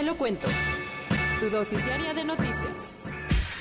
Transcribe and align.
Te 0.00 0.06
lo 0.06 0.16
cuento. 0.16 0.48
Tu 1.40 1.50
dosis 1.50 1.84
diaria 1.84 2.14
de 2.14 2.24
noticias. 2.24 2.96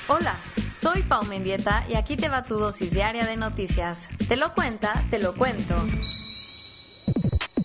Hola, 0.08 0.38
soy 0.74 1.04
Pau 1.04 1.26
Mendieta 1.26 1.84
y 1.90 1.96
aquí 1.96 2.16
te 2.16 2.30
va 2.30 2.44
tu 2.44 2.56
dosis 2.56 2.92
diaria 2.92 3.26
de 3.26 3.36
noticias. 3.36 4.08
Te 4.26 4.38
lo 4.38 4.54
cuenta, 4.54 5.04
te 5.10 5.20
lo 5.20 5.36
cuento. 5.36 5.76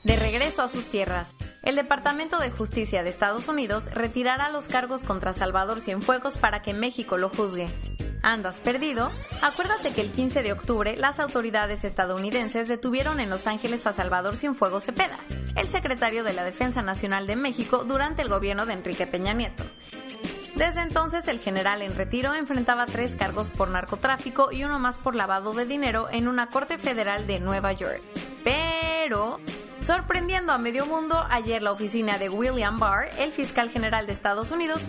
De 0.03 0.17
regreso 0.17 0.61
a 0.61 0.67
sus 0.67 0.89
tierras, 0.89 1.37
el 1.65 1.77
Departamento 1.77 2.39
de 2.39 2.51
Justicia 2.51 3.03
de 3.03 3.11
Estados 3.11 3.49
Unidos 3.49 3.91
retirará 3.93 4.51
los 4.51 4.69
cargos 4.69 5.03
contra 5.05 5.33
Salvador 5.33 5.81
Cienfuegos 5.81 6.37
para 6.37 6.61
que 6.61 6.75
México 6.75 7.17
lo 7.17 7.31
juzgue. 7.31 7.69
¿Andas 8.23 8.61
perdido? 8.61 9.11
Acuérdate 9.43 9.93
que 9.93 10.03
el 10.03 10.11
15 10.11 10.43
de 10.43 10.53
octubre 10.53 10.97
las 10.97 11.21
autoridades 11.21 11.85
estadounidenses 11.85 12.69
detuvieron 12.69 13.19
en 13.19 13.31
Los 13.31 13.47
Ángeles 13.47 13.87
a 13.87 13.93
Salvador 13.93 14.37
Cienfuegos 14.37 14.85
Cepeda, 14.85 15.19
el 15.57 15.69
secretario 15.69 16.23
de 16.23 16.35
la 16.35 16.45
Defensa 16.45 16.83
Nacional 16.83 17.27
de 17.27 17.37
México 17.37 17.85
durante 17.85 18.23
el 18.23 18.29
gobierno 18.29 18.67
de 18.67 18.75
Enrique 18.75 19.07
Peña 19.07 19.33
Nieto. 19.33 19.65
Desde 20.55 20.83
entonces 20.83 21.27
el 21.29 21.41
general 21.41 21.83
en 21.83 21.97
retiro 21.97 22.35
enfrentaba 22.35 22.87
tres 22.87 23.17
cargos 23.17 23.51
por 23.51 23.69
narcotráfico 23.69 24.51
y 24.53 24.65
uno 24.65 24.79
más 24.79 24.99
por 24.99 25.17
lavado 25.17 25.53
de 25.53 25.67
dinero 25.67 26.09
en 26.11 26.29
una 26.29 26.47
corte 26.47 26.79
federal 26.79 27.27
de 27.27 27.41
Nueva 27.41 27.73
York. 27.73 28.01
Pero 28.45 29.41
Sorprendiendo 29.85 30.51
a 30.51 30.57
medio 30.57 30.87
mundo, 30.87 31.27
ayer 31.29 31.61
la 31.61 31.71
oficina 31.71 32.17
de 32.17 32.31
William 32.31 32.79
Barr, 32.79 33.07
el 33.19 33.33
fiscal 33.33 33.69
general 33.69 34.07
de 34.07 34.15
Estados 34.15 34.51
Unidos, 34.51 34.81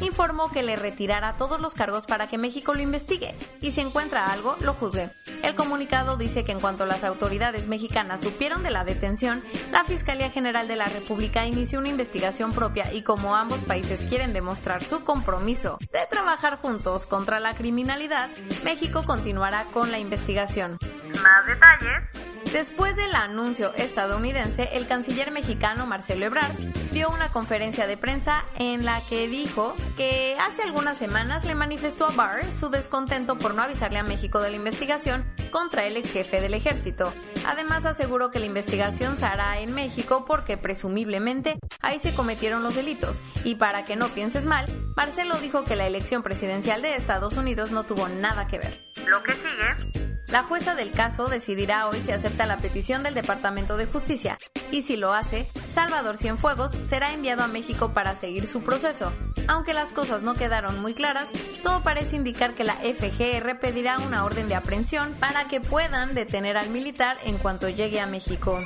informó 0.00 0.48
que 0.52 0.62
le 0.62 0.76
retirará 0.76 1.36
todos 1.36 1.60
los 1.60 1.74
cargos 1.74 2.06
para 2.06 2.28
que 2.28 2.38
México 2.38 2.72
lo 2.72 2.80
investigue 2.80 3.34
y 3.60 3.72
si 3.72 3.80
encuentra 3.80 4.26
algo, 4.26 4.56
lo 4.60 4.72
juzgue. 4.72 5.10
El 5.42 5.56
comunicado 5.56 6.16
dice 6.16 6.44
que 6.44 6.52
en 6.52 6.60
cuanto 6.60 6.86
las 6.86 7.02
autoridades 7.02 7.66
mexicanas 7.66 8.20
supieron 8.20 8.62
de 8.62 8.70
la 8.70 8.84
detención, 8.84 9.42
la 9.72 9.82
Fiscalía 9.82 10.30
General 10.30 10.68
de 10.68 10.76
la 10.76 10.86
República 10.86 11.44
inició 11.46 11.80
una 11.80 11.88
investigación 11.88 12.52
propia 12.52 12.92
y 12.92 13.02
como 13.02 13.34
ambos 13.34 13.58
países 13.64 14.02
quieren 14.08 14.32
demostrar 14.32 14.84
su 14.84 15.02
compromiso 15.02 15.78
de 15.92 16.06
trabajar 16.08 16.58
juntos 16.58 17.08
contra 17.08 17.40
la 17.40 17.54
criminalidad, 17.54 18.30
México 18.64 19.02
continuará 19.04 19.64
con 19.72 19.90
la 19.90 19.98
investigación. 19.98 20.78
Más 21.20 21.44
detalles 21.44 22.43
Después 22.54 22.94
del 22.94 23.12
anuncio 23.16 23.74
estadounidense, 23.74 24.68
el 24.74 24.86
canciller 24.86 25.32
mexicano 25.32 25.86
Marcelo 25.86 26.24
Ebrard 26.24 26.52
dio 26.92 27.10
una 27.10 27.28
conferencia 27.28 27.88
de 27.88 27.96
prensa 27.96 28.44
en 28.60 28.84
la 28.84 29.00
que 29.08 29.26
dijo 29.26 29.74
que 29.96 30.36
hace 30.38 30.62
algunas 30.62 30.96
semanas 30.96 31.44
le 31.44 31.56
manifestó 31.56 32.06
a 32.06 32.12
Barr 32.12 32.52
su 32.52 32.68
descontento 32.70 33.36
por 33.38 33.56
no 33.56 33.62
avisarle 33.62 33.98
a 33.98 34.04
México 34.04 34.40
de 34.40 34.50
la 34.50 34.56
investigación 34.56 35.24
contra 35.50 35.84
el 35.84 35.96
ex 35.96 36.12
jefe 36.12 36.40
del 36.40 36.54
ejército. 36.54 37.12
Además 37.44 37.86
aseguró 37.86 38.30
que 38.30 38.38
la 38.38 38.46
investigación 38.46 39.16
se 39.16 39.24
hará 39.24 39.58
en 39.58 39.74
México 39.74 40.24
porque 40.24 40.56
presumiblemente 40.56 41.58
ahí 41.80 41.98
se 41.98 42.14
cometieron 42.14 42.62
los 42.62 42.76
delitos. 42.76 43.20
Y 43.42 43.56
para 43.56 43.84
que 43.84 43.96
no 43.96 44.10
pienses 44.10 44.44
mal, 44.44 44.66
Marcelo 44.94 45.38
dijo 45.38 45.64
que 45.64 45.74
la 45.74 45.88
elección 45.88 46.22
presidencial 46.22 46.82
de 46.82 46.94
Estados 46.94 47.34
Unidos 47.34 47.72
no 47.72 47.82
tuvo 47.82 48.08
nada 48.08 48.46
que 48.46 48.58
ver. 48.58 48.92
Lo 49.08 49.24
que 49.24 49.32
sigue 49.32 50.13
la 50.28 50.42
jueza 50.42 50.74
del 50.74 50.90
caso 50.90 51.26
decidirá 51.26 51.88
hoy 51.88 52.00
si 52.00 52.12
acepta 52.12 52.46
la 52.46 52.56
petición 52.56 53.02
del 53.02 53.14
Departamento 53.14 53.76
de 53.76 53.86
Justicia 53.86 54.38
y 54.70 54.82
si 54.82 54.96
lo 54.96 55.12
hace, 55.12 55.48
Salvador 55.72 56.16
Cienfuegos 56.16 56.72
será 56.72 57.12
enviado 57.12 57.44
a 57.44 57.48
México 57.48 57.92
para 57.92 58.16
seguir 58.16 58.46
su 58.46 58.62
proceso. 58.62 59.12
Aunque 59.46 59.74
las 59.74 59.92
cosas 59.92 60.22
no 60.22 60.34
quedaron 60.34 60.80
muy 60.80 60.94
claras, 60.94 61.28
todo 61.62 61.82
parece 61.82 62.16
indicar 62.16 62.54
que 62.54 62.64
la 62.64 62.74
FGR 62.74 63.58
pedirá 63.60 63.98
una 63.98 64.24
orden 64.24 64.48
de 64.48 64.54
aprehensión 64.54 65.12
para 65.20 65.44
que 65.44 65.60
puedan 65.60 66.14
detener 66.14 66.56
al 66.56 66.70
militar 66.70 67.16
en 67.24 67.38
cuanto 67.38 67.68
llegue 67.68 68.00
a 68.00 68.06
México. 68.06 68.58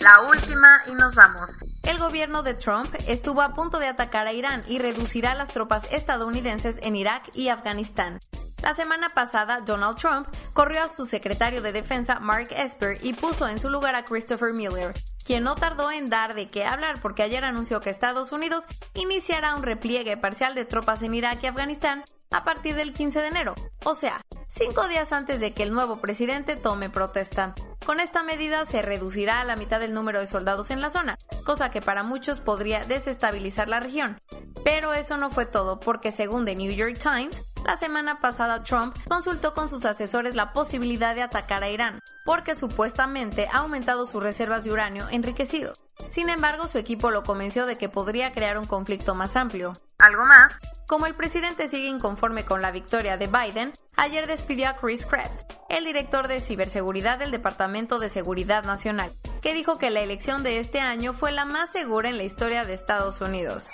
La 0.00 0.22
última 0.28 0.82
y 0.86 0.92
nos 0.92 1.14
vamos. 1.14 1.50
El 1.82 1.98
gobierno 1.98 2.42
de 2.42 2.54
Trump 2.54 2.94
estuvo 3.08 3.42
a 3.42 3.52
punto 3.52 3.80
de 3.80 3.88
atacar 3.88 4.28
a 4.28 4.32
Irán 4.32 4.62
y 4.68 4.78
reducirá 4.78 5.34
las 5.34 5.48
tropas 5.48 5.88
estadounidenses 5.90 6.76
en 6.82 6.94
Irak 6.94 7.30
y 7.34 7.48
Afganistán. 7.48 8.20
La 8.62 8.74
semana 8.74 9.08
pasada, 9.10 9.60
Donald 9.60 9.96
Trump 9.96 10.28
corrió 10.52 10.82
a 10.82 10.88
su 10.88 11.06
secretario 11.06 11.62
de 11.62 11.72
defensa, 11.72 12.18
Mark 12.18 12.48
Esper, 12.50 12.98
y 13.02 13.14
puso 13.14 13.46
en 13.48 13.60
su 13.60 13.70
lugar 13.70 13.94
a 13.94 14.04
Christopher 14.04 14.52
Miller, 14.52 14.94
quien 15.24 15.44
no 15.44 15.54
tardó 15.54 15.90
en 15.90 16.10
dar 16.10 16.34
de 16.34 16.48
qué 16.48 16.64
hablar 16.64 17.00
porque 17.00 17.22
ayer 17.22 17.44
anunció 17.44 17.80
que 17.80 17.90
Estados 17.90 18.32
Unidos 18.32 18.66
iniciará 18.94 19.54
un 19.54 19.62
repliegue 19.62 20.16
parcial 20.16 20.54
de 20.54 20.64
tropas 20.64 21.02
en 21.02 21.14
Irak 21.14 21.38
y 21.42 21.46
Afganistán 21.46 22.04
a 22.30 22.44
partir 22.44 22.74
del 22.74 22.92
15 22.92 23.20
de 23.20 23.28
enero, 23.28 23.54
o 23.84 23.94
sea, 23.94 24.20
cinco 24.48 24.86
días 24.88 25.12
antes 25.12 25.40
de 25.40 25.54
que 25.54 25.62
el 25.62 25.72
nuevo 25.72 26.00
presidente 26.00 26.56
tome 26.56 26.90
protesta. 26.90 27.54
Con 27.86 28.00
esta 28.00 28.22
medida 28.22 28.66
se 28.66 28.82
reducirá 28.82 29.40
a 29.40 29.44
la 29.44 29.56
mitad 29.56 29.82
el 29.82 29.94
número 29.94 30.20
de 30.20 30.26
soldados 30.26 30.70
en 30.70 30.80
la 30.80 30.90
zona, 30.90 31.16
cosa 31.46 31.70
que 31.70 31.80
para 31.80 32.02
muchos 32.02 32.40
podría 32.40 32.84
desestabilizar 32.84 33.68
la 33.68 33.80
región. 33.80 34.20
Pero 34.62 34.92
eso 34.92 35.16
no 35.16 35.30
fue 35.30 35.46
todo, 35.46 35.80
porque 35.80 36.12
según 36.12 36.44
The 36.44 36.56
New 36.56 36.72
York 36.72 36.98
Times, 36.98 37.42
la 37.68 37.76
semana 37.76 38.18
pasada 38.18 38.64
Trump 38.64 38.96
consultó 39.08 39.52
con 39.52 39.68
sus 39.68 39.84
asesores 39.84 40.34
la 40.34 40.54
posibilidad 40.54 41.14
de 41.14 41.20
atacar 41.20 41.62
a 41.62 41.68
Irán, 41.68 42.00
porque 42.24 42.54
supuestamente 42.54 43.46
ha 43.52 43.58
aumentado 43.58 44.06
sus 44.06 44.22
reservas 44.22 44.64
de 44.64 44.72
uranio 44.72 45.06
enriquecido. 45.10 45.74
Sin 46.08 46.30
embargo, 46.30 46.66
su 46.66 46.78
equipo 46.78 47.10
lo 47.10 47.24
convenció 47.24 47.66
de 47.66 47.76
que 47.76 47.90
podría 47.90 48.32
crear 48.32 48.56
un 48.56 48.64
conflicto 48.64 49.14
más 49.14 49.36
amplio. 49.36 49.74
¿Algo 49.98 50.24
más? 50.24 50.54
Como 50.86 51.04
el 51.04 51.12
presidente 51.12 51.68
sigue 51.68 51.88
inconforme 51.88 52.46
con 52.46 52.62
la 52.62 52.70
victoria 52.70 53.18
de 53.18 53.26
Biden, 53.26 53.74
ayer 53.96 54.26
despidió 54.26 54.70
a 54.70 54.76
Chris 54.76 55.04
Krebs, 55.04 55.44
el 55.68 55.84
director 55.84 56.26
de 56.26 56.40
ciberseguridad 56.40 57.18
del 57.18 57.32
Departamento 57.32 57.98
de 57.98 58.08
Seguridad 58.08 58.64
Nacional, 58.64 59.12
que 59.42 59.52
dijo 59.52 59.76
que 59.76 59.90
la 59.90 60.00
elección 60.00 60.42
de 60.42 60.58
este 60.58 60.80
año 60.80 61.12
fue 61.12 61.32
la 61.32 61.44
más 61.44 61.70
segura 61.70 62.08
en 62.08 62.16
la 62.16 62.24
historia 62.24 62.64
de 62.64 62.72
Estados 62.72 63.20
Unidos. 63.20 63.70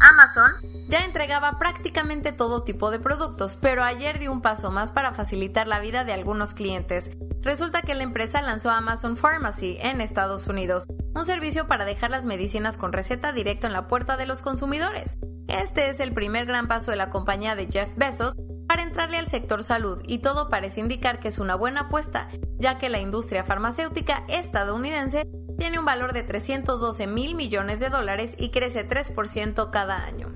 Amazon 0.00 0.52
ya 0.88 1.04
entregaba 1.04 1.58
prácticamente 1.58 2.32
todo 2.32 2.62
tipo 2.62 2.90
de 2.90 3.00
productos, 3.00 3.56
pero 3.60 3.82
ayer 3.82 4.18
dio 4.18 4.32
un 4.32 4.42
paso 4.42 4.70
más 4.70 4.92
para 4.92 5.12
facilitar 5.12 5.66
la 5.66 5.80
vida 5.80 6.04
de 6.04 6.12
algunos 6.12 6.54
clientes. 6.54 7.10
Resulta 7.40 7.82
que 7.82 7.94
la 7.94 8.02
empresa 8.02 8.42
lanzó 8.42 8.70
Amazon 8.70 9.16
Pharmacy 9.16 9.78
en 9.80 10.00
Estados 10.00 10.46
Unidos, 10.46 10.86
un 11.14 11.24
servicio 11.24 11.66
para 11.66 11.84
dejar 11.84 12.10
las 12.10 12.24
medicinas 12.24 12.76
con 12.76 12.92
receta 12.92 13.32
directo 13.32 13.66
en 13.66 13.72
la 13.72 13.88
puerta 13.88 14.16
de 14.16 14.26
los 14.26 14.42
consumidores. 14.42 15.16
Este 15.48 15.90
es 15.90 16.00
el 16.00 16.12
primer 16.12 16.46
gran 16.46 16.68
paso 16.68 16.90
de 16.90 16.96
la 16.96 17.10
compañía 17.10 17.54
de 17.54 17.68
Jeff 17.70 17.94
Bezos 17.96 18.34
para 18.66 18.82
entrarle 18.82 19.16
al 19.16 19.28
sector 19.28 19.62
salud 19.62 20.02
y 20.06 20.18
todo 20.18 20.48
parece 20.48 20.80
indicar 20.80 21.20
que 21.20 21.28
es 21.28 21.38
una 21.38 21.54
buena 21.54 21.82
apuesta, 21.82 22.28
ya 22.58 22.78
que 22.78 22.88
la 22.88 23.00
industria 23.00 23.44
farmacéutica 23.44 24.24
estadounidense 24.28 25.26
tiene 25.66 25.80
un 25.80 25.84
valor 25.84 26.12
de 26.12 26.22
312 26.22 27.08
mil 27.08 27.34
millones 27.34 27.80
de 27.80 27.90
dólares 27.90 28.36
y 28.38 28.50
crece 28.50 28.86
3% 28.86 29.72
cada 29.72 30.04
año. 30.04 30.32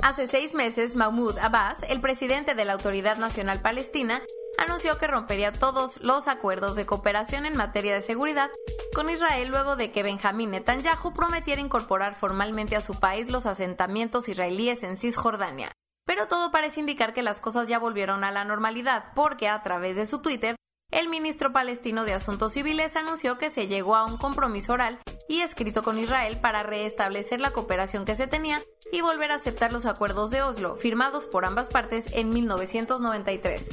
Hace 0.00 0.28
seis 0.28 0.54
meses, 0.54 0.94
Mahmoud 0.94 1.38
Abbas, 1.38 1.82
el 1.88 2.00
presidente 2.00 2.54
de 2.54 2.64
la 2.64 2.74
Autoridad 2.74 3.16
Nacional 3.16 3.60
Palestina, 3.62 4.22
anunció 4.58 4.96
que 4.96 5.08
rompería 5.08 5.50
todos 5.50 6.00
los 6.04 6.28
acuerdos 6.28 6.76
de 6.76 6.86
cooperación 6.86 7.46
en 7.46 7.56
materia 7.56 7.94
de 7.94 8.02
seguridad 8.02 8.52
con 8.94 9.10
Israel 9.10 9.48
luego 9.48 9.74
de 9.74 9.90
que 9.90 10.04
Benjamín 10.04 10.52
Netanyahu 10.52 11.12
prometiera 11.12 11.60
incorporar 11.60 12.14
formalmente 12.14 12.76
a 12.76 12.80
su 12.80 12.94
país 12.94 13.28
los 13.28 13.44
asentamientos 13.46 14.28
israelíes 14.28 14.84
en 14.84 14.96
Cisjordania. 14.96 15.72
Pero 16.06 16.28
todo 16.28 16.52
parece 16.52 16.78
indicar 16.78 17.12
que 17.12 17.22
las 17.22 17.40
cosas 17.40 17.66
ya 17.66 17.80
volvieron 17.80 18.22
a 18.22 18.30
la 18.30 18.44
normalidad 18.44 19.06
porque 19.16 19.48
a 19.48 19.60
través 19.62 19.96
de 19.96 20.06
su 20.06 20.22
Twitter 20.22 20.54
el 20.92 21.08
ministro 21.08 21.52
palestino 21.52 22.04
de 22.04 22.12
Asuntos 22.12 22.52
Civiles 22.52 22.96
anunció 22.96 23.38
que 23.38 23.50
se 23.50 23.66
llegó 23.66 23.96
a 23.96 24.04
un 24.04 24.18
compromiso 24.18 24.74
oral 24.74 24.98
y 25.26 25.40
escrito 25.40 25.82
con 25.82 25.98
Israel 25.98 26.38
para 26.40 26.62
restablecer 26.62 27.40
la 27.40 27.50
cooperación 27.50 28.04
que 28.04 28.14
se 28.14 28.26
tenía 28.26 28.60
y 28.92 29.00
volver 29.00 29.32
a 29.32 29.36
aceptar 29.36 29.72
los 29.72 29.86
acuerdos 29.86 30.30
de 30.30 30.42
Oslo, 30.42 30.76
firmados 30.76 31.26
por 31.26 31.46
ambas 31.46 31.70
partes 31.70 32.14
en 32.14 32.28
1993. 32.28 33.70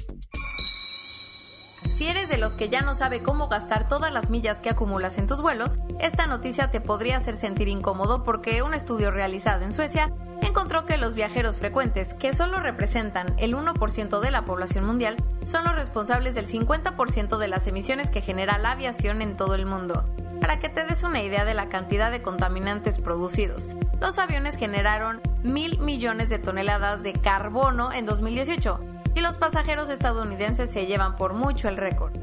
Si 1.91 2.07
eres 2.07 2.29
de 2.29 2.37
los 2.37 2.55
que 2.55 2.69
ya 2.69 2.79
no 2.79 2.95
sabe 2.95 3.21
cómo 3.21 3.49
gastar 3.49 3.89
todas 3.89 4.13
las 4.13 4.29
millas 4.29 4.61
que 4.61 4.69
acumulas 4.69 5.17
en 5.17 5.27
tus 5.27 5.41
vuelos, 5.41 5.77
esta 5.99 6.27
noticia 6.27 6.71
te 6.71 6.79
podría 6.79 7.17
hacer 7.17 7.35
sentir 7.35 7.67
incómodo 7.67 8.23
porque 8.23 8.63
un 8.63 8.73
estudio 8.73 9.11
realizado 9.11 9.65
en 9.65 9.73
Suecia 9.73 10.13
encontró 10.41 10.85
que 10.85 10.95
los 10.95 11.15
viajeros 11.15 11.57
frecuentes, 11.57 12.13
que 12.13 12.33
solo 12.33 12.61
representan 12.61 13.35
el 13.37 13.53
1% 13.53 14.21
de 14.21 14.31
la 14.31 14.45
población 14.45 14.85
mundial, 14.85 15.17
son 15.45 15.63
los 15.63 15.75
responsables 15.75 16.35
del 16.35 16.47
50% 16.47 17.37
de 17.37 17.47
las 17.47 17.67
emisiones 17.67 18.09
que 18.09 18.21
genera 18.21 18.57
la 18.57 18.71
aviación 18.71 19.21
en 19.21 19.37
todo 19.37 19.55
el 19.55 19.65
mundo. 19.65 20.05
Para 20.41 20.59
que 20.59 20.69
te 20.69 20.83
des 20.83 21.03
una 21.03 21.21
idea 21.21 21.45
de 21.45 21.53
la 21.53 21.69
cantidad 21.69 22.11
de 22.11 22.21
contaminantes 22.21 22.97
producidos, 22.97 23.69
los 23.99 24.17
aviones 24.19 24.55
generaron 24.55 25.21
mil 25.43 25.79
millones 25.79 26.29
de 26.29 26.39
toneladas 26.39 27.03
de 27.03 27.13
carbono 27.13 27.91
en 27.91 28.05
2018 28.05 28.79
y 29.15 29.21
los 29.21 29.37
pasajeros 29.37 29.89
estadounidenses 29.89 30.71
se 30.71 30.85
llevan 30.85 31.15
por 31.15 31.33
mucho 31.33 31.67
el 31.67 31.77
récord. 31.77 32.13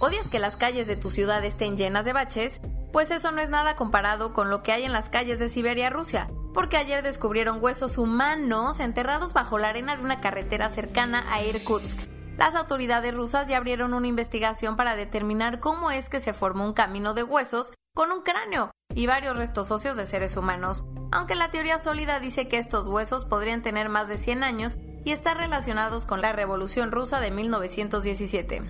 ¿Odias 0.00 0.30
que 0.30 0.38
las 0.38 0.56
calles 0.56 0.86
de 0.86 0.96
tu 0.96 1.10
ciudad 1.10 1.44
estén 1.44 1.76
llenas 1.76 2.04
de 2.04 2.12
baches? 2.12 2.60
Pues 2.92 3.10
eso 3.10 3.32
no 3.32 3.40
es 3.40 3.50
nada 3.50 3.76
comparado 3.76 4.32
con 4.32 4.48
lo 4.48 4.62
que 4.62 4.72
hay 4.72 4.84
en 4.84 4.92
las 4.92 5.08
calles 5.08 5.38
de 5.38 5.48
Siberia, 5.48 5.90
Rusia, 5.90 6.30
porque 6.54 6.76
ayer 6.76 7.02
descubrieron 7.02 7.58
huesos 7.62 7.98
humanos 7.98 8.80
enterrados 8.80 9.32
bajo 9.32 9.58
la 9.58 9.68
arena 9.68 9.96
de 9.96 10.02
una 10.02 10.20
carretera 10.20 10.68
cercana 10.70 11.24
a 11.32 11.42
Irkutsk. 11.42 11.98
Las 12.36 12.54
autoridades 12.54 13.14
rusas 13.14 13.48
ya 13.48 13.56
abrieron 13.56 13.94
una 13.94 14.06
investigación 14.06 14.76
para 14.76 14.94
determinar 14.94 15.58
cómo 15.58 15.90
es 15.90 16.08
que 16.08 16.20
se 16.20 16.32
formó 16.32 16.64
un 16.64 16.72
camino 16.72 17.12
de 17.14 17.24
huesos 17.24 17.72
con 17.94 18.12
un 18.12 18.22
cráneo 18.22 18.70
y 18.94 19.06
varios 19.06 19.36
restos 19.36 19.70
óseos 19.70 19.96
de 19.96 20.06
seres 20.06 20.36
humanos, 20.36 20.84
aunque 21.10 21.34
la 21.34 21.50
teoría 21.50 21.78
sólida 21.78 22.20
dice 22.20 22.48
que 22.48 22.58
estos 22.58 22.86
huesos 22.86 23.24
podrían 23.24 23.62
tener 23.62 23.88
más 23.88 24.08
de 24.08 24.18
100 24.18 24.44
años 24.44 24.78
y 25.04 25.12
estar 25.12 25.36
relacionados 25.36 26.06
con 26.06 26.20
la 26.20 26.32
Revolución 26.32 26.92
Rusa 26.92 27.18
de 27.20 27.30
1917. 27.30 28.62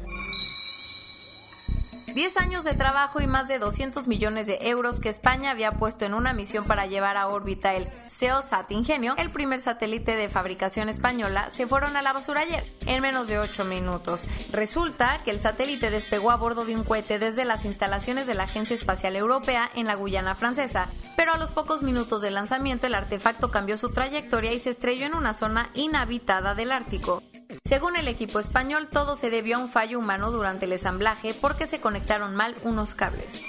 10 2.15 2.37
años 2.39 2.65
de 2.65 2.75
trabajo 2.75 3.21
y 3.21 3.27
más 3.27 3.49
de 3.49 3.59
200 3.59 4.09
millones 4.09 4.47
de 4.47 4.59
euros 4.63 5.01
que 5.01 5.09
España 5.09 5.51
había 5.51 5.73
puesto 5.73 6.05
en 6.05 6.15
una 6.15 6.33
misión 6.33 6.65
para 6.65 6.87
llevar 6.87 7.17
a 7.17 7.29
órbita 7.29 7.75
el 7.75 7.87
SEOSAT 8.09 8.71
Ingenio, 8.73 9.15
el 9.19 9.31
primer 9.31 9.61
satélite 9.61 10.17
de 10.17 10.29
fabricación 10.29 10.89
española, 10.89 11.51
se 11.51 11.67
fueron 11.67 11.97
a 11.97 12.03
la 12.03 12.13
basura 12.13 12.41
ayer, 12.41 12.65
en 12.87 13.03
menos 13.03 13.29
de 13.29 13.39
8 13.39 13.65
minutos. 13.65 14.27
Resulta 14.53 15.21
que 15.25 15.31
el 15.31 15.41
satélite 15.41 15.91
despegó 15.91 16.31
a 16.31 16.37
bordo 16.37 16.65
de 16.65 16.77
un 16.77 16.85
cohete 16.85 17.19
desde 17.19 17.45
las 17.45 17.65
instalaciones 17.65 18.27
de 18.27 18.35
la 18.35 18.45
Agencia 18.45 18.75
Espacial 18.75 19.15
Europea 19.15 19.71
en 19.75 19.87
la 19.87 19.95
Guyana 19.95 20.35
francesa, 20.35 20.89
pero 21.17 21.33
a 21.33 21.39
los 21.39 21.53
pocos 21.53 21.83
minutos 21.83 22.23
del 22.23 22.35
lanzamiento 22.35 22.87
el 22.87 22.95
artefacto 22.95 23.51
cambió 23.51 23.77
su 23.77 23.93
trayectoria 23.93 24.53
y 24.53 24.61
se 24.61 24.71
estrelló 24.71 25.07
en 25.07 25.15
una 25.15 25.35
zona 25.35 25.69
inhabitada 25.75 26.55
del 26.55 26.73
Ártico. 26.73 27.23
Según 27.69 27.97
el 27.97 28.09
equipo 28.09 28.41
español, 28.41 28.89
todo 28.91 29.15
se 29.15 29.29
debió 29.29 29.59
a 29.59 29.61
un 29.61 29.69
fallo 29.69 29.99
humano 29.99 30.31
durante 30.31 30.65
el 30.65 30.73
ensamblaje 30.73 31.35
porque 31.39 31.67
se 31.67 31.83
conectaron 31.83 32.35
mal 32.35 32.55
unos 32.63 32.95
cables. 32.95 33.45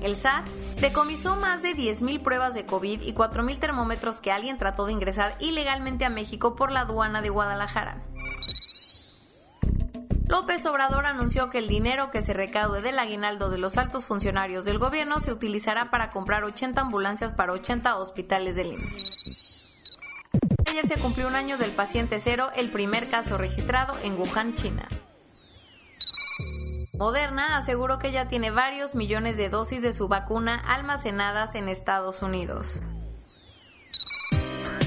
El 0.02 0.16
SAT 0.16 0.46
decomisó 0.80 1.36
más 1.36 1.62
de 1.62 1.76
10.000 1.76 2.22
pruebas 2.22 2.54
de 2.54 2.66
COVID 2.66 3.02
y 3.02 3.12
4.000 3.12 3.58
termómetros 3.58 4.20
que 4.20 4.32
alguien 4.32 4.58
trató 4.58 4.86
de 4.86 4.92
ingresar 4.92 5.36
ilegalmente 5.40 6.04
a 6.04 6.10
México 6.10 6.56
por 6.56 6.72
la 6.72 6.80
aduana 6.80 7.22
de 7.22 7.28
Guadalajara. 7.28 7.98
López 10.30 10.64
Obrador 10.66 11.06
anunció 11.06 11.50
que 11.50 11.58
el 11.58 11.66
dinero 11.66 12.12
que 12.12 12.22
se 12.22 12.32
recaude 12.32 12.80
del 12.82 13.00
aguinaldo 13.00 13.50
de 13.50 13.58
los 13.58 13.76
altos 13.76 14.04
funcionarios 14.04 14.64
del 14.64 14.78
gobierno 14.78 15.18
se 15.18 15.32
utilizará 15.32 15.86
para 15.86 16.10
comprar 16.10 16.44
80 16.44 16.80
ambulancias 16.80 17.34
para 17.34 17.52
80 17.52 17.96
hospitales 17.96 18.54
del 18.54 18.74
IMSS. 18.74 18.96
Ayer 20.70 20.86
se 20.86 20.98
cumplió 20.98 21.26
un 21.26 21.34
año 21.34 21.58
del 21.58 21.72
paciente 21.72 22.20
cero, 22.20 22.50
el 22.54 22.70
primer 22.70 23.10
caso 23.10 23.38
registrado 23.38 23.96
en 24.04 24.16
Wuhan, 24.16 24.54
China. 24.54 24.86
Moderna 27.00 27.56
aseguró 27.56 27.98
que 27.98 28.12
ya 28.12 28.28
tiene 28.28 28.50
varios 28.50 28.94
millones 28.94 29.38
de 29.38 29.48
dosis 29.48 29.80
de 29.80 29.94
su 29.94 30.06
vacuna 30.06 30.62
almacenadas 30.66 31.54
en 31.54 31.70
Estados 31.70 32.20
Unidos. 32.20 32.78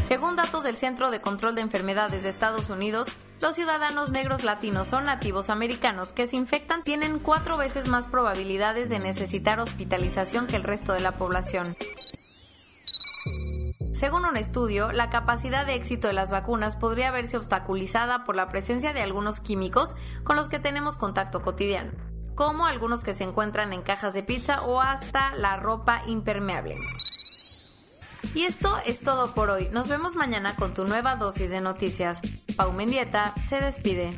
Según 0.08 0.36
datos 0.36 0.62
del 0.62 0.78
Centro 0.78 1.10
de 1.10 1.22
Control 1.22 1.56
de 1.56 1.62
Enfermedades 1.62 2.22
de 2.22 2.30
Estados 2.30 2.70
Unidos, 2.70 3.08
los 3.42 3.56
ciudadanos 3.56 4.12
negros 4.12 4.44
latinos 4.44 4.94
o 4.94 5.02
nativos 5.02 5.50
americanos 5.50 6.14
que 6.14 6.28
se 6.28 6.36
infectan 6.36 6.84
tienen 6.84 7.18
cuatro 7.18 7.58
veces 7.58 7.88
más 7.88 8.06
probabilidades 8.06 8.90
de 8.90 9.00
necesitar 9.00 9.60
hospitalización 9.60 10.46
que 10.46 10.56
el 10.56 10.64
resto 10.64 10.94
de 10.94 11.00
la 11.00 11.14
población. 11.14 11.76
Según 14.04 14.26
un 14.26 14.36
estudio, 14.36 14.92
la 14.92 15.10
capacidad 15.10 15.66
de 15.66 15.76
éxito 15.76 16.10
de 16.10 16.14
las 16.14 16.30
vacunas 16.30 16.76
podría 16.76 17.10
verse 17.10 17.38
obstaculizada 17.38 18.26
por 18.26 18.36
la 18.36 18.50
presencia 18.50 18.92
de 18.92 19.02
algunos 19.02 19.40
químicos 19.40 19.96
con 20.26 20.36
los 20.36 20.50
que 20.50 20.60
tenemos 20.60 20.98
contacto 20.98 21.42
cotidiano, 21.42 21.94
como 22.36 22.66
algunos 22.66 23.06
que 23.06 23.14
se 23.14 23.24
encuentran 23.24 23.72
en 23.72 23.82
cajas 23.82 24.14
de 24.14 24.22
pizza 24.22 24.62
o 24.64 24.82
hasta 24.82 25.34
la 25.36 25.56
ropa 25.56 26.02
impermeable. 26.06 26.76
Y 28.36 28.42
esto 28.44 28.76
es 28.86 29.00
todo 29.00 29.34
por 29.34 29.50
hoy. 29.50 29.70
Nos 29.72 29.88
vemos 29.88 30.18
mañana 30.18 30.54
con 30.58 30.74
tu 30.74 30.84
nueva 30.84 31.16
dosis 31.16 31.50
de 31.50 31.62
noticias. 31.62 32.20
Pau 32.58 32.74
Mendieta 32.74 33.34
se 33.42 33.62
despide. 33.62 34.12